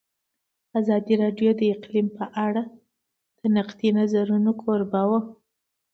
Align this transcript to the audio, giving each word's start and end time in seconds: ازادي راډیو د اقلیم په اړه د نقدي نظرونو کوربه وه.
ازادي 0.79 1.13
راډیو 1.23 1.51
د 1.59 1.61
اقلیم 1.73 2.07
په 2.17 2.25
اړه 2.45 2.63
د 3.39 3.41
نقدي 3.55 3.89
نظرونو 3.99 4.51
کوربه 4.61 5.01
وه. 5.09 5.19